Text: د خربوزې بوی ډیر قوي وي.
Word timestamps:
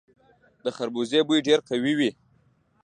د 0.63 0.65
خربوزې 0.75 1.19
بوی 1.27 1.39
ډیر 1.47 1.59
قوي 1.69 1.93
وي. 1.99 2.11